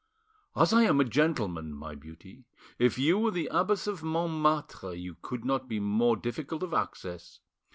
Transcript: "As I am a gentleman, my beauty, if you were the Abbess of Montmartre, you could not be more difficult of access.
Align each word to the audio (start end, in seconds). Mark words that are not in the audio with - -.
"As 0.55 0.73
I 0.73 0.81
am 0.81 0.99
a 0.99 1.03
gentleman, 1.05 1.75
my 1.75 1.93
beauty, 1.93 2.45
if 2.79 2.97
you 2.97 3.19
were 3.19 3.29
the 3.29 3.47
Abbess 3.51 3.85
of 3.85 4.01
Montmartre, 4.01 4.95
you 4.95 5.13
could 5.21 5.45
not 5.45 5.67
be 5.67 5.79
more 5.79 6.17
difficult 6.17 6.63
of 6.63 6.73
access. 6.73 7.39